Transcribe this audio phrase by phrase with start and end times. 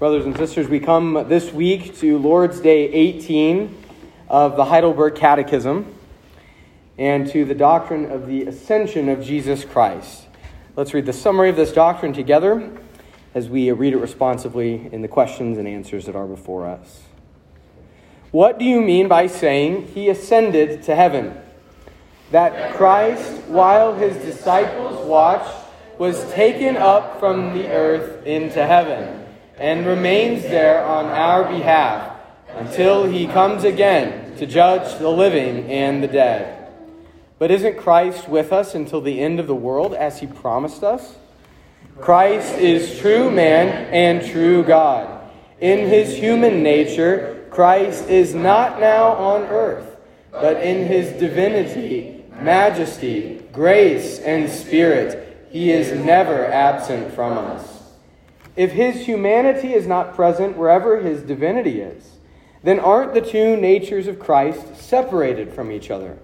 [0.00, 3.84] Brothers and sisters, we come this week to Lord's Day 18
[4.30, 5.94] of the Heidelberg Catechism
[6.96, 10.26] and to the doctrine of the ascension of Jesus Christ.
[10.74, 12.72] Let's read the summary of this doctrine together
[13.34, 17.02] as we read it responsively in the questions and answers that are before us.
[18.30, 21.38] What do you mean by saying he ascended to heaven?
[22.30, 25.54] That Christ, while his disciples watched,
[25.98, 29.19] was taken up from the earth into heaven
[29.60, 32.16] and remains there on our behalf
[32.56, 36.72] until he comes again to judge the living and the dead.
[37.38, 41.14] But isn't Christ with us until the end of the world as he promised us?
[42.00, 45.30] Christ is true man and true God.
[45.60, 49.98] In his human nature, Christ is not now on earth,
[50.32, 57.79] but in his divinity, majesty, grace, and spirit, he is never absent from us.
[58.60, 62.18] If his humanity is not present wherever his divinity is,
[62.62, 66.18] then aren't the two natures of Christ separated from each other?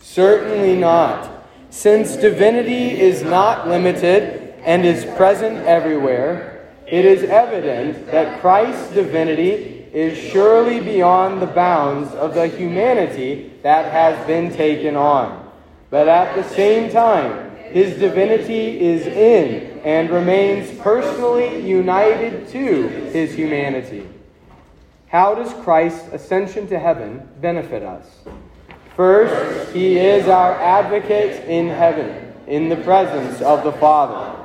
[0.00, 1.46] Certainly not.
[1.70, 9.86] Since divinity is not limited and is present everywhere, it is evident that Christ's divinity
[9.92, 15.48] is surely beyond the bounds of the humanity that has been taken on.
[15.88, 23.34] But at the same time, his divinity is in and remains personally united to his
[23.34, 24.08] humanity.
[25.08, 28.06] How does Christ's ascension to heaven benefit us?
[28.94, 34.38] First, he is our advocate in heaven, in the presence of the Father.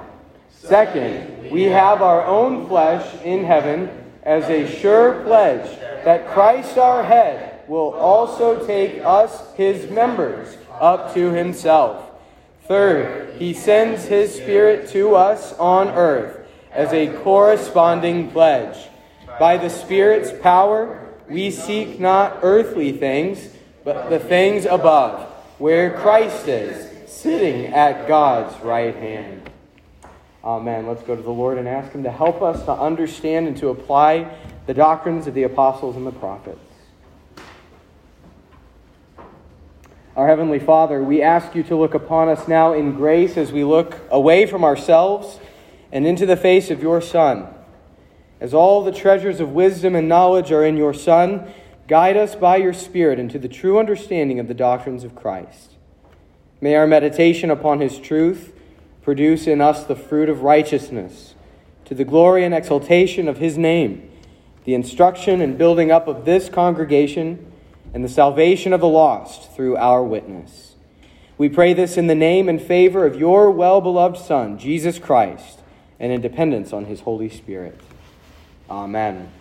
[0.52, 3.89] Second, we have our own flesh in heaven
[4.23, 11.13] as a sure pledge that Christ our head will also take us, his members, up
[11.13, 12.05] to himself.
[12.68, 16.40] Third, he sends his Spirit to us on earth
[16.72, 18.78] as a corresponding pledge.
[19.40, 23.50] By the Spirit's power, we seek not earthly things,
[23.84, 25.22] but the things above,
[25.59, 29.50] where Christ is, sitting at God's right hand.
[30.44, 30.88] Amen.
[30.88, 33.70] Let's go to the Lord and ask Him to help us to understand and to
[33.70, 34.31] apply
[34.66, 36.65] the doctrines of the apostles and the prophets.
[40.16, 43.66] Our Heavenly Father, we ask you to look upon us now in grace as we
[43.66, 45.42] look away from ourselves
[45.92, 47.48] and into the face of your Son.
[48.40, 51.52] As all the treasures of wisdom and knowledge are in your Son,
[51.90, 55.72] guide us by your Spirit into the true understanding of the doctrines of Christ.
[56.62, 58.54] May our meditation upon his truth
[59.02, 61.36] produce in us the fruit of righteousness,
[61.84, 64.09] to the glory and exaltation of his name,
[64.64, 67.52] the instruction and building up of this congregation
[67.95, 70.75] and the salvation of the lost through our witness.
[71.38, 75.61] We pray this in the name and favor of your well beloved Son, Jesus Christ,
[75.97, 77.79] and in dependence on his Holy Spirit.
[78.69, 79.31] Amen.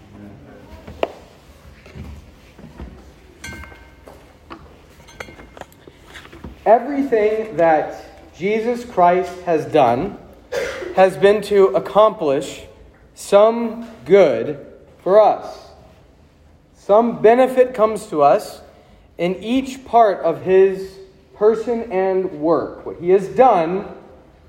[6.64, 10.16] Everything that Jesus Christ has done
[10.94, 12.62] has been to accomplish
[13.16, 14.64] some good
[15.02, 15.63] for us.
[16.84, 18.60] Some benefit comes to us
[19.16, 20.98] in each part of his
[21.34, 22.84] person and work.
[22.84, 23.88] What he has done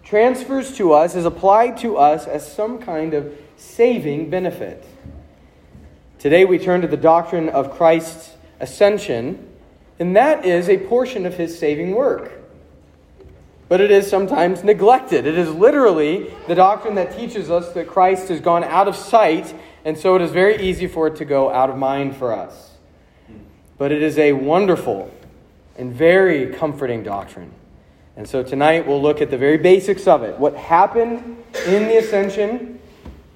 [0.03, 4.85] transfers to us, is applied to us as some kind of saving benefit.
[6.19, 9.47] Today we turn to the doctrine of Christ's ascension,
[9.97, 12.33] and that is a portion of his saving work.
[13.69, 15.25] But it is sometimes neglected.
[15.25, 19.55] It is literally the doctrine that teaches us that Christ has gone out of sight
[19.85, 22.71] and so it is very easy for it to go out of mind for us.
[23.77, 25.11] But it is a wonderful
[25.77, 27.51] and very comforting doctrine.
[28.17, 30.39] And so tonight we'll look at the very basics of it.
[30.39, 32.79] What happened in the ascension,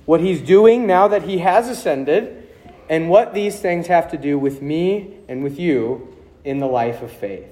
[0.06, 2.48] what he's doing now that he has ascended,
[2.90, 7.04] and what these things have to do with me and with you in the life
[7.04, 7.46] of faith.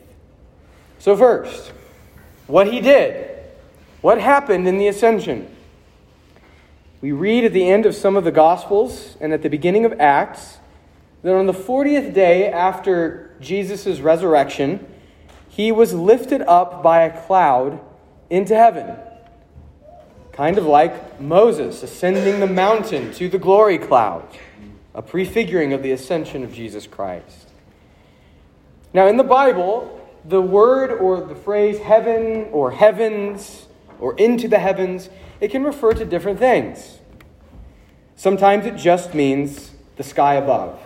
[0.98, 1.72] So, first,
[2.48, 3.30] what he did.
[4.02, 5.56] What happened in the ascension?
[7.00, 10.00] We read at the end of some of the Gospels and at the beginning of
[10.00, 10.58] Acts
[11.22, 14.86] that on the 40th day after Jesus' resurrection,
[15.48, 17.80] he was lifted up by a cloud
[18.32, 18.96] into heaven.
[20.32, 24.28] Kind of like Moses ascending the mountain to the glory cloud,
[24.96, 27.50] a prefiguring of the ascension of Jesus Christ.
[28.92, 33.68] Now, in the Bible, the word or the phrase heaven or heavens
[34.00, 37.00] or into the heavens it can refer to different things.
[38.16, 40.80] Sometimes it just means the sky above.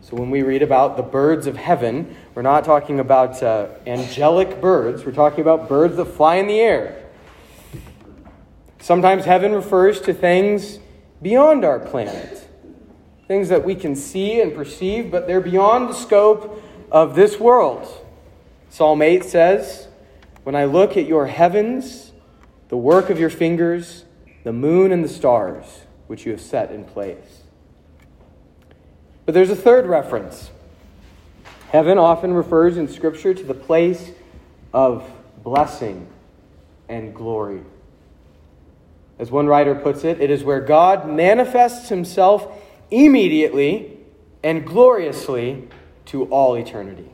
[0.00, 4.60] So when we read about the birds of heaven, we're not talking about uh, angelic
[4.60, 7.04] birds, we're talking about birds that fly in the air.
[8.80, 10.78] Sometimes heaven refers to things
[11.20, 12.48] beyond our planet.
[13.26, 17.86] Things that we can see and perceive, but they're beyond the scope of this world.
[18.70, 19.88] Psalm 8 says,
[20.44, 22.07] When I look at your heavens,
[22.68, 24.04] the work of your fingers,
[24.44, 27.42] the moon and the stars, which you have set in place.
[29.24, 30.50] But there's a third reference.
[31.70, 34.10] Heaven often refers in Scripture to the place
[34.72, 35.10] of
[35.42, 36.06] blessing
[36.88, 37.62] and glory.
[39.18, 42.46] As one writer puts it, it is where God manifests himself
[42.90, 43.98] immediately
[44.42, 45.68] and gloriously
[46.06, 47.10] to all eternity.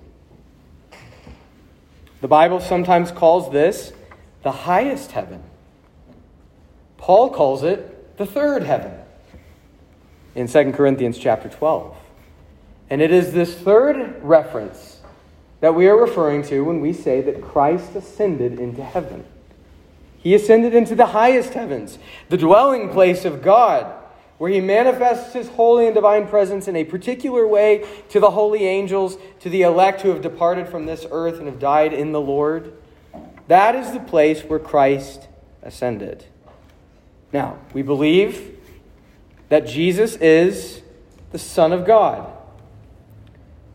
[2.21, 3.93] The Bible sometimes calls this
[4.45, 5.43] the highest heaven.
[6.99, 8.93] Paul calls it the third heaven
[10.35, 11.97] in 2 Corinthians chapter 12.
[12.91, 15.01] And it is this third reference
[15.61, 19.25] that we are referring to when we say that Christ ascended into heaven.
[20.19, 21.99] He ascended into the highest heavens,
[22.29, 23.93] the dwelling place of God,
[24.37, 28.65] where he manifests his holy and divine presence in a particular way to the holy
[28.65, 32.21] angels, to the elect who have departed from this earth and have died in the
[32.21, 32.75] Lord.
[33.49, 35.29] That is the place where Christ
[35.63, 36.25] ascended.
[37.33, 38.59] Now, we believe
[39.49, 40.83] that Jesus is
[41.33, 42.31] the Son of God.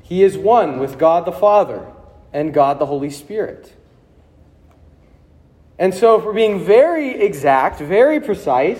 [0.01, 1.85] He is one with God the Father
[2.33, 3.73] and God the Holy Spirit.
[5.77, 8.79] And so, if we're being very exact, very precise,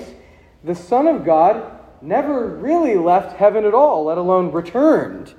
[0.63, 5.33] the Son of God never really left heaven at all, let alone returned,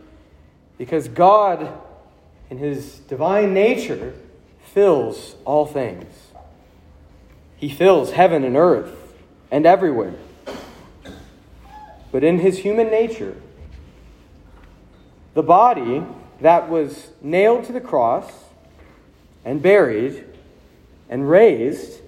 [0.78, 1.72] because God,
[2.48, 4.14] in his divine nature,
[4.72, 6.12] fills all things.
[7.56, 9.14] He fills heaven and earth
[9.50, 10.14] and everywhere.
[12.12, 13.36] But in his human nature,
[15.34, 16.04] the body
[16.40, 18.30] that was nailed to the cross
[19.44, 20.24] and buried
[21.08, 22.00] and raised,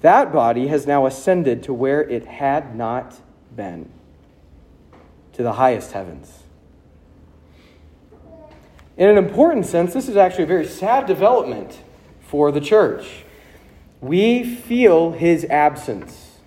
[0.00, 3.16] that body has now ascended to where it had not
[3.54, 3.90] been,
[5.32, 6.37] to the highest heavens.
[8.98, 11.78] In an important sense, this is actually a very sad development
[12.20, 13.24] for the church.
[14.00, 16.38] We feel his absence.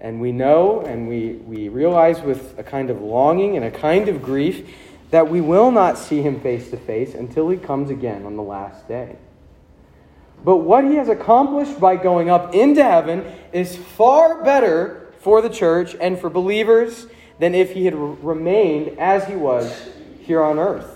[0.00, 4.08] And we know and we, we realize with a kind of longing and a kind
[4.08, 4.70] of grief
[5.10, 8.42] that we will not see him face to face until he comes again on the
[8.42, 9.16] last day.
[10.44, 15.48] But what he has accomplished by going up into heaven is far better for the
[15.48, 17.08] church and for believers
[17.40, 19.88] than if he had remained as he was
[20.20, 20.95] here on earth.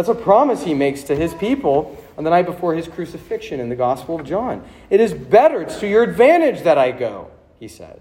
[0.00, 3.68] That's a promise he makes to his people on the night before his crucifixion in
[3.68, 4.64] the Gospel of John.
[4.88, 8.00] It is better, it's to your advantage that I go, he says,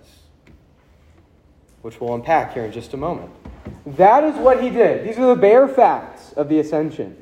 [1.81, 3.31] which we'll unpack here in just a moment.
[3.85, 5.05] That is what he did.
[5.05, 7.17] These are the bare facts of the ascension.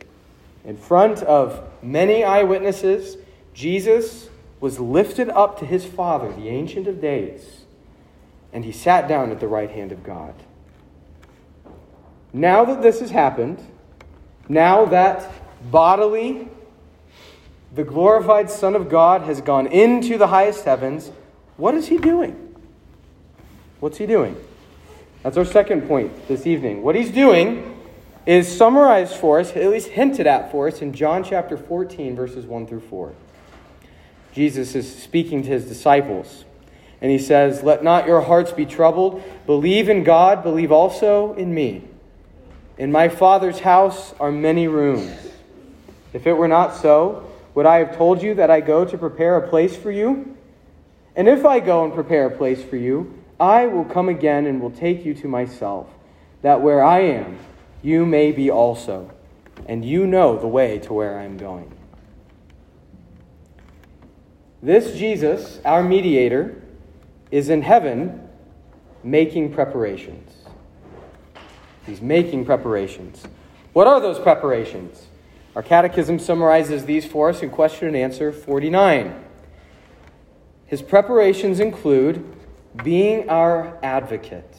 [0.63, 3.17] In front of many eyewitnesses,
[3.55, 4.29] Jesus
[4.59, 7.63] was lifted up to his Father, the Ancient of Days,
[8.53, 10.35] and he sat down at the right hand of God.
[12.31, 13.59] Now that this has happened,
[14.49, 15.31] now that
[15.71, 16.47] bodily,
[17.73, 21.11] the glorified Son of God has gone into the highest heavens,
[21.57, 22.55] what is he doing?
[23.79, 24.35] What's he doing?
[25.23, 26.83] That's our second point this evening.
[26.83, 27.77] What he's doing
[28.25, 32.45] is summarized for us, at least hinted at for us, in John chapter 14, verses
[32.45, 33.13] 1 through 4.
[34.33, 36.45] Jesus is speaking to his disciples.
[37.01, 39.23] And he says, Let not your hearts be troubled.
[39.45, 41.83] Believe in God, believe also in me.
[42.77, 45.11] In my Father's house are many rooms.
[46.13, 49.37] If it were not so, would I have told you that I go to prepare
[49.37, 50.37] a place for you?
[51.15, 54.61] And if I go and prepare a place for you, I will come again and
[54.61, 55.87] will take you to myself,
[56.43, 57.39] that where I am,
[57.81, 59.11] you may be also,
[59.67, 61.71] and you know the way to where I am going.
[64.61, 66.61] This Jesus, our mediator,
[67.31, 68.27] is in heaven
[69.03, 70.26] making preparations.
[71.87, 73.23] He's making preparations.
[73.73, 75.07] What are those preparations?
[75.55, 79.23] Our catechism summarizes these for us in question and answer 49.
[80.67, 82.35] His preparations include
[82.83, 84.55] being our advocate.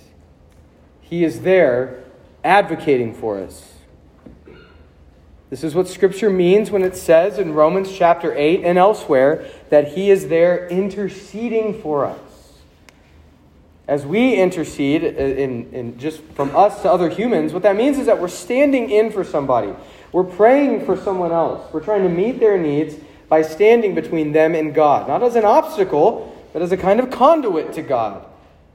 [1.02, 2.02] He is there
[2.42, 3.74] advocating for us.
[5.50, 9.88] This is what Scripture means when it says in Romans chapter 8 and elsewhere that
[9.88, 12.27] He is there interceding for us.
[13.88, 17.98] As we intercede uh, in, in just from us to other humans, what that means
[17.98, 19.74] is that we're standing in for somebody.
[20.12, 21.72] We're praying for someone else.
[21.72, 22.96] We're trying to meet their needs
[23.30, 25.08] by standing between them and God.
[25.08, 28.26] Not as an obstacle, but as a kind of conduit to God,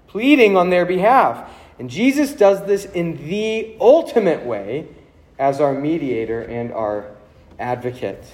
[0.07, 1.47] pleading on their behalf.
[1.77, 4.87] And Jesus does this in the ultimate way
[5.37, 7.11] as our mediator and our
[7.59, 8.25] advocate.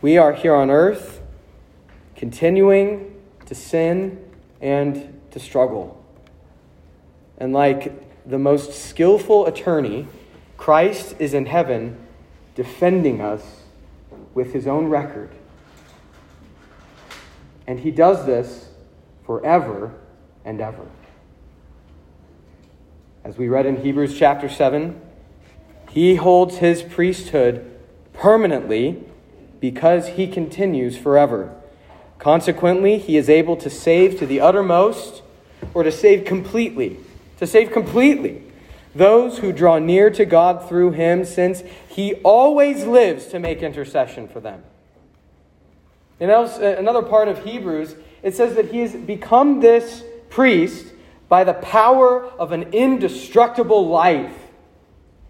[0.00, 1.20] We are here on earth
[2.14, 4.24] continuing to sin
[4.60, 6.00] and to struggle.
[7.38, 7.92] And like
[8.24, 10.06] the most skillful attorney,
[10.56, 11.98] Christ is in heaven
[12.54, 13.62] defending us
[14.32, 15.30] with his own record.
[17.66, 18.68] And he does this
[19.26, 19.92] forever
[20.44, 20.86] and ever.
[23.24, 25.00] As we read in Hebrews chapter 7,
[25.90, 27.68] he holds his priesthood
[28.12, 29.02] permanently
[29.58, 31.52] because he continues forever.
[32.20, 35.22] Consequently, he is able to save to the uttermost
[35.74, 36.96] or to save completely,
[37.38, 38.42] to save completely
[38.94, 44.28] those who draw near to God through him, since he always lives to make intercession
[44.28, 44.62] for them.
[46.20, 50.92] In uh, another part of Hebrews, it says that he has become this priest
[51.28, 54.36] by the power of an indestructible life.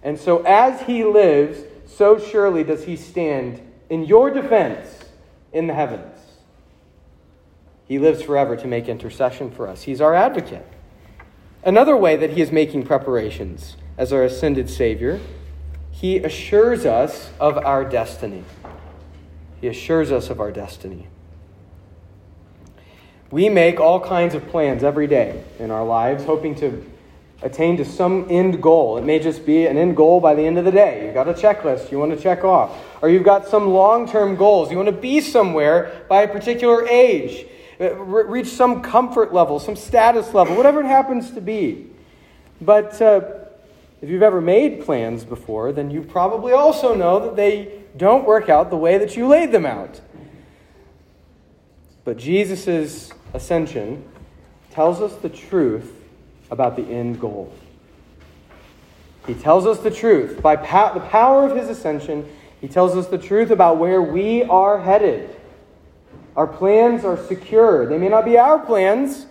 [0.02, 4.86] And so, as he lives, so surely does he stand in your defense
[5.52, 6.18] in the heavens.
[7.86, 9.82] He lives forever to make intercession for us.
[9.82, 10.66] He's our advocate.
[11.62, 15.20] Another way that he is making preparations as our ascended Savior,
[15.90, 18.44] he assures us of our destiny.
[19.60, 21.08] He assures us of our destiny.
[23.30, 26.84] We make all kinds of plans every day in our lives, hoping to
[27.42, 28.96] attain to some end goal.
[28.96, 31.06] It may just be an end goal by the end of the day.
[31.06, 32.76] You've got a checklist you want to check off.
[33.02, 34.70] Or you've got some long term goals.
[34.70, 37.46] You want to be somewhere by a particular age,
[37.78, 41.86] reach some comfort level, some status level, whatever it happens to be.
[42.60, 43.22] But uh,
[44.00, 48.48] if you've ever made plans before, then you probably also know that they don't work
[48.48, 50.00] out the way that you laid them out.
[52.04, 54.04] But Jesus' ascension
[54.70, 55.92] tells us the truth
[56.50, 57.52] about the end goal.
[59.26, 60.42] He tells us the truth.
[60.42, 62.28] By the power of his ascension,
[62.60, 65.34] he tells us the truth about where we are headed.
[66.36, 67.86] Our plans are secure.
[67.86, 69.26] They may not be our plans,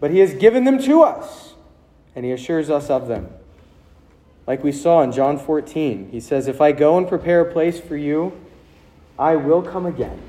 [0.00, 1.54] but he has given them to us,
[2.16, 3.28] and he assures us of them.
[4.46, 7.78] Like we saw in John 14, he says, If I go and prepare a place
[7.78, 8.32] for you,
[9.18, 10.20] I will come again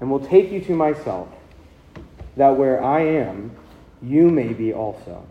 [0.00, 1.28] and will take you to myself,
[2.36, 3.50] that where I am,
[4.02, 5.26] you may be also.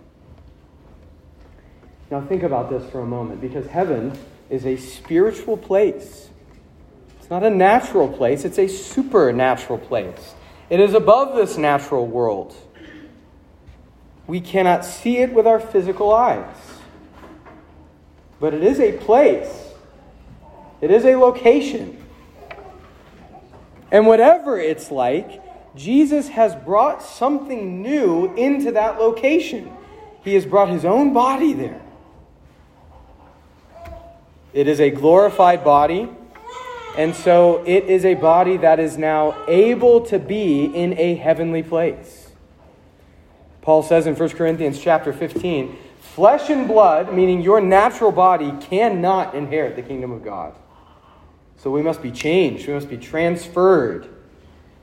[2.12, 4.18] Now, think about this for a moment, because heaven
[4.50, 6.30] is a spiritual place.
[7.26, 10.36] It's not a natural place, it's a supernatural place.
[10.70, 12.56] It is above this natural world.
[14.28, 16.56] We cannot see it with our physical eyes
[18.40, 19.72] but it is a place,
[20.82, 22.00] it is a location.
[23.92, 25.42] And whatever it's like,
[25.76, 29.72] Jesus has brought something new into that location.
[30.24, 31.82] He has brought his own body there.
[34.54, 36.08] It is a glorified body,
[36.98, 41.64] and so it is a body that is now able to be in a heavenly
[41.64, 42.30] place.
[43.62, 49.36] Paul says in 1 Corinthians chapter 15, Flesh and blood, meaning your natural body, cannot
[49.36, 50.56] inherit the kingdom of God.
[51.58, 52.68] So we must be changed.
[52.68, 54.08] We must be transferred.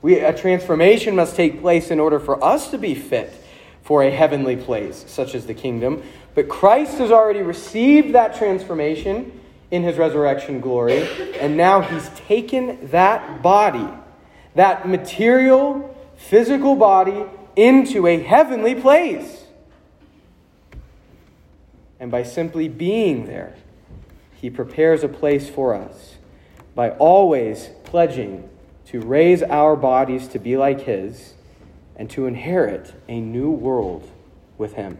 [0.01, 3.33] We, a transformation must take place in order for us to be fit
[3.81, 6.03] for a heavenly place, such as the kingdom.
[6.35, 9.39] But Christ has already received that transformation
[9.73, 13.89] in his resurrection glory, and now he's taken that body,
[14.53, 17.25] that material, physical body,
[17.55, 19.45] into a heavenly place.
[21.99, 23.55] And by simply being there,
[24.35, 26.17] He prepares a place for us
[26.75, 28.47] by always pledging
[28.87, 31.33] to raise our bodies to be like His
[31.95, 34.07] and to inherit a new world
[34.59, 34.99] with Him.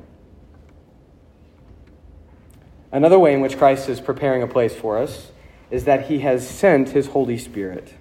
[2.93, 5.31] Another way in which Christ is preparing a place for us
[5.71, 7.91] is that He has sent His Holy Spirit.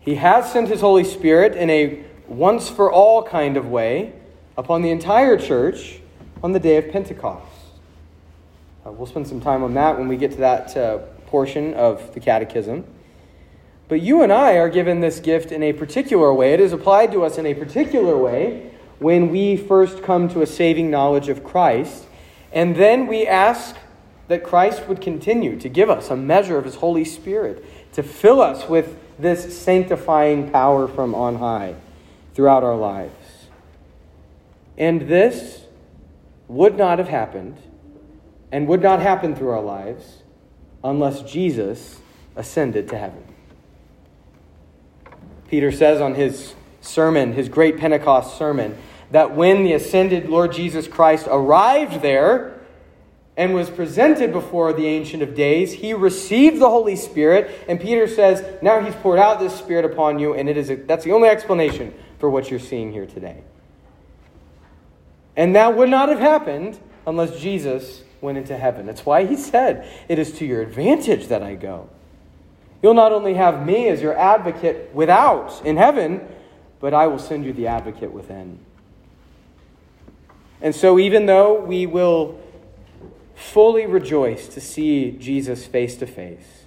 [0.00, 4.14] He has sent His Holy Spirit in a once for all kind of way
[4.56, 6.00] upon the entire church
[6.42, 7.46] on the day of Pentecost.
[8.86, 12.14] Uh, we'll spend some time on that when we get to that uh, portion of
[12.14, 12.86] the Catechism.
[13.88, 16.54] But you and I are given this gift in a particular way.
[16.54, 20.46] It is applied to us in a particular way when we first come to a
[20.46, 22.06] saving knowledge of Christ.
[22.54, 23.76] And then we ask
[24.28, 28.40] that Christ would continue to give us a measure of His Holy Spirit, to fill
[28.40, 31.74] us with this sanctifying power from on high
[32.32, 33.48] throughout our lives.
[34.78, 35.64] And this
[36.48, 37.58] would not have happened
[38.50, 40.22] and would not happen through our lives
[40.82, 41.98] unless Jesus
[42.36, 43.22] ascended to heaven.
[45.48, 48.76] Peter says on his sermon, his great Pentecost sermon,
[49.10, 52.60] that when the ascended Lord Jesus Christ arrived there
[53.36, 57.64] and was presented before the Ancient of Days, he received the Holy Spirit.
[57.68, 60.76] And Peter says, now he's poured out this Spirit upon you, and it is a,
[60.76, 63.42] that's the only explanation for what you're seeing here today.
[65.36, 68.86] And that would not have happened unless Jesus went into heaven.
[68.86, 71.90] That's why he said, It is to your advantage that I go.
[72.82, 76.20] You'll not only have me as your advocate without in heaven,
[76.80, 78.58] but I will send you the advocate within.
[80.60, 82.40] And so, even though we will
[83.34, 86.64] fully rejoice to see Jesus face to face,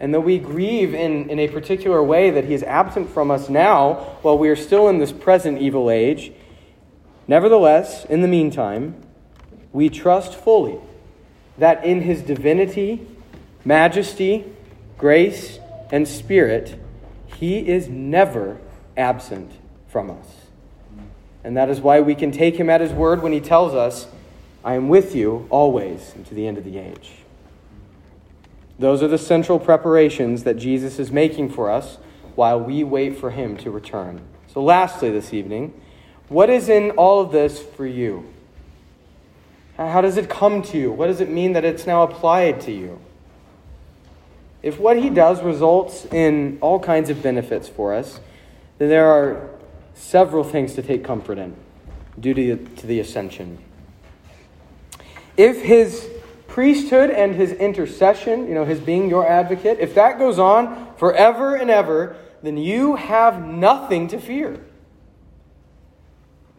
[0.00, 3.48] and though we grieve in, in a particular way that he is absent from us
[3.48, 6.32] now while we are still in this present evil age,
[7.28, 8.96] nevertheless, in the meantime,
[9.72, 10.78] we trust fully
[11.58, 13.06] that in his divinity,
[13.64, 14.44] majesty,
[14.98, 15.58] grace,
[15.90, 16.78] and spirit,
[17.26, 18.58] he is never
[18.96, 19.52] absent
[19.88, 20.43] from us.
[21.44, 24.08] And that is why we can take him at his word when he tells us,
[24.64, 27.12] I am with you always and to the end of the age.
[28.78, 31.98] Those are the central preparations that Jesus is making for us
[32.34, 34.22] while we wait for him to return.
[34.48, 35.78] So, lastly, this evening,
[36.28, 38.32] what is in all of this for you?
[39.76, 40.90] How does it come to you?
[40.90, 43.00] What does it mean that it's now applied to you?
[44.62, 48.20] If what he does results in all kinds of benefits for us,
[48.78, 49.50] then there are
[49.94, 51.56] several things to take comfort in
[52.18, 53.58] due to, to the ascension.
[55.36, 56.08] If his
[56.46, 61.56] priesthood and his intercession, you know, his being your advocate, if that goes on forever
[61.56, 64.60] and ever, then you have nothing to fear.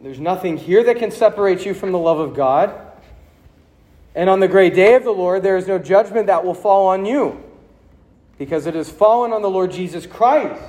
[0.02, 2.82] There's nothing here that can separate you from the love of God.
[4.14, 6.88] And on the great day of the Lord, there is no judgment that will fall
[6.88, 7.42] on you,
[8.38, 10.62] because it has fallen on the Lord Jesus Christ,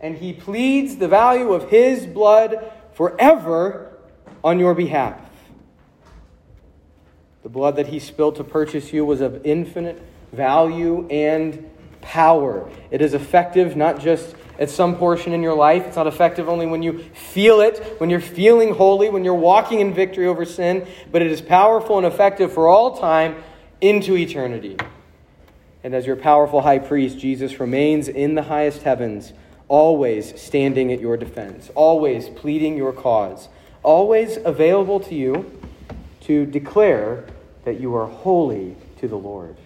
[0.00, 3.96] and he pleads the value of his blood forever
[4.42, 5.20] on your behalf.
[7.42, 10.02] The blood that he spilled to purchase you was of infinite
[10.32, 12.70] value and power.
[12.90, 15.86] It is effective not just at some portion in your life.
[15.86, 19.80] It's not effective only when you feel it, when you're feeling holy, when you're walking
[19.80, 23.36] in victory over sin, but it is powerful and effective for all time
[23.80, 24.76] into eternity.
[25.84, 29.32] And as your powerful high priest, Jesus remains in the highest heavens,
[29.68, 33.48] always standing at your defense, always pleading your cause,
[33.82, 35.50] always available to you
[36.22, 37.24] to declare
[37.64, 39.56] that you are holy to the Lord.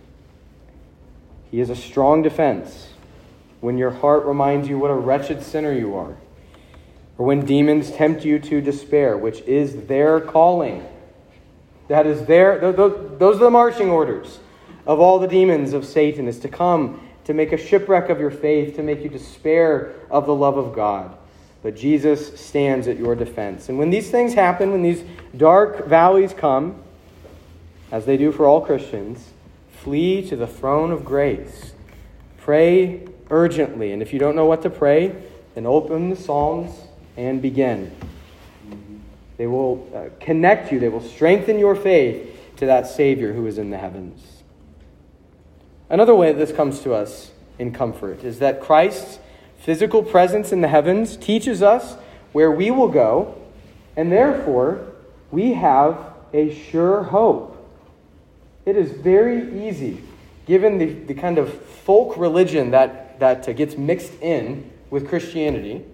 [1.50, 2.88] He is a strong defense
[3.60, 6.16] when your heart reminds you what a wretched sinner you are,
[7.16, 10.84] or when demons tempt you to despair, which is their calling.
[11.88, 14.40] That is their, those are the marching orders
[14.86, 18.30] of all the demons of Satan, is to come to make a shipwreck of your
[18.30, 21.16] faith, to make you despair of the love of God.
[21.62, 23.68] But Jesus stands at your defense.
[23.68, 25.04] And when these things happen, when these
[25.36, 26.82] dark valleys come,
[27.92, 29.30] as they do for all Christians,
[29.82, 31.72] flee to the throne of grace.
[32.38, 33.92] Pray urgently.
[33.92, 35.14] And if you don't know what to pray,
[35.54, 36.72] then open the Psalms
[37.16, 37.94] and begin.
[39.36, 43.58] They will uh, connect you, they will strengthen your faith to that Savior who is
[43.58, 44.41] in the heavens.
[45.92, 49.18] Another way this comes to us in comfort is that Christ's
[49.58, 51.96] physical presence in the heavens teaches us
[52.32, 53.38] where we will go,
[53.94, 54.86] and therefore
[55.30, 55.98] we have
[56.32, 57.50] a sure hope.
[58.64, 60.02] It is very easy,
[60.46, 65.84] given the, the kind of folk religion that that uh, gets mixed in with Christianity,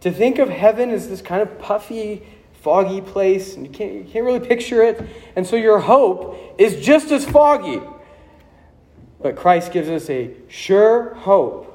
[0.00, 2.26] to think of heaven as this kind of puffy,
[2.62, 5.00] foggy place, and you can't, you can't really picture it.
[5.36, 7.80] And so your hope is just as foggy.
[9.22, 11.66] But Christ gives us a sure hope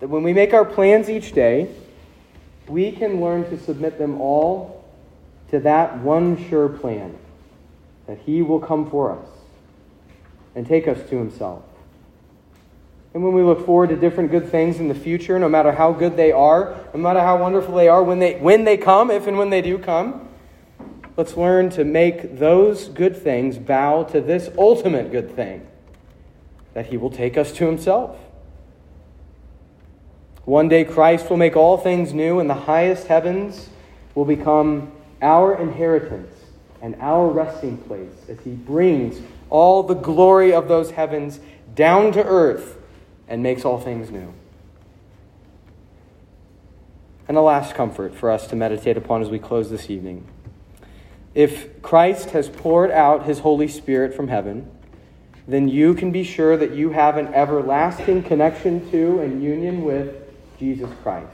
[0.00, 1.68] that when we make our plans each day,
[2.66, 4.84] we can learn to submit them all
[5.50, 7.16] to that one sure plan
[8.06, 9.28] that He will come for us
[10.54, 11.62] and take us to Himself.
[13.14, 15.92] And when we look forward to different good things in the future, no matter how
[15.92, 19.26] good they are, no matter how wonderful they are when they, when they come, if
[19.26, 20.28] and when they do come,
[21.18, 25.66] let's learn to make those good things bow to this ultimate good thing
[26.74, 28.16] that He will take us to Himself.
[30.44, 33.68] One day, Christ will make all things new, and the highest heavens
[34.14, 36.36] will become our inheritance
[36.80, 41.38] and our resting place as He brings all the glory of those heavens
[41.74, 42.76] down to earth
[43.28, 44.34] and makes all things new.
[47.28, 50.26] And a last comfort for us to meditate upon as we close this evening.
[51.34, 54.70] If Christ has poured out his Holy Spirit from heaven,
[55.46, 60.14] then you can be sure that you have an everlasting connection to and union with
[60.58, 61.32] Jesus Christ.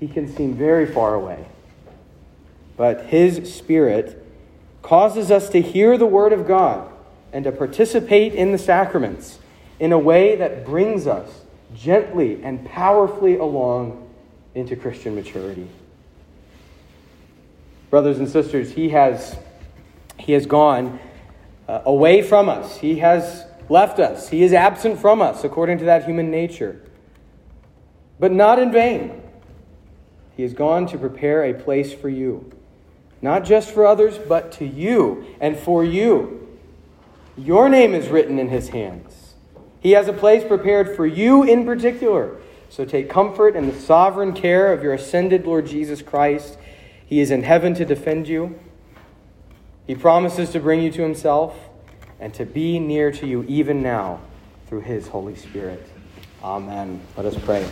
[0.00, 1.46] He can seem very far away,
[2.76, 4.24] but his Spirit
[4.82, 6.90] causes us to hear the Word of God
[7.32, 9.38] and to participate in the sacraments
[9.78, 11.42] in a way that brings us
[11.74, 14.10] gently and powerfully along
[14.54, 15.68] into Christian maturity.
[17.90, 19.36] Brothers and sisters, he has,
[20.18, 20.98] he has gone
[21.68, 22.78] uh, away from us.
[22.78, 24.28] He has left us.
[24.28, 26.80] He is absent from us according to that human nature.
[28.18, 29.22] But not in vain.
[30.36, 32.52] He has gone to prepare a place for you.
[33.22, 36.58] Not just for others, but to you and for you.
[37.36, 39.34] Your name is written in his hands.
[39.80, 42.36] He has a place prepared for you in particular.
[42.68, 46.58] So take comfort in the sovereign care of your ascended Lord Jesus Christ.
[47.06, 48.58] He is in heaven to defend you.
[49.86, 51.56] He promises to bring you to himself
[52.18, 54.20] and to be near to you even now
[54.66, 55.86] through his Holy Spirit.
[56.42, 57.00] Amen.
[57.16, 57.68] Let us pray.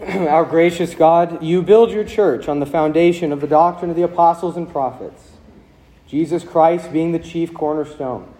[0.28, 4.02] Our gracious God, you build your church on the foundation of the doctrine of the
[4.02, 5.32] apostles and prophets,
[6.06, 8.34] Jesus Christ being the chief cornerstone.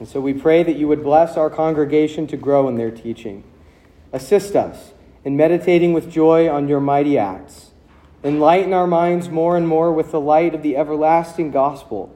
[0.00, 3.44] And so we pray that you would bless our congregation to grow in their teaching.
[4.12, 4.92] Assist us
[5.26, 7.72] in meditating with joy on your mighty acts.
[8.22, 12.14] Enlighten our minds more and more with the light of the everlasting gospel.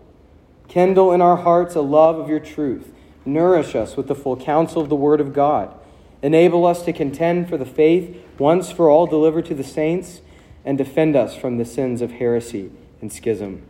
[0.69, 2.93] Kindle in our hearts a love of your truth.
[3.25, 5.75] Nourish us with the full counsel of the Word of God.
[6.23, 10.21] Enable us to contend for the faith once for all delivered to the saints,
[10.65, 12.71] and defend us from the sins of heresy
[13.01, 13.63] and schism.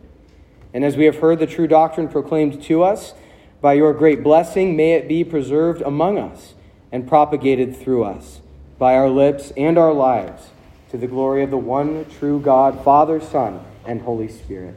[0.71, 3.15] And as we have heard the true doctrine proclaimed to us,
[3.59, 6.53] by your great blessing, may it be preserved among us
[6.91, 8.41] and propagated through us
[8.81, 10.49] by our lips and our lives
[10.89, 14.75] to the glory of the one true God, Father, Son, and Holy Spirit.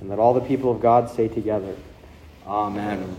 [0.00, 1.74] And let all the people of God say together,
[2.46, 3.16] Amen.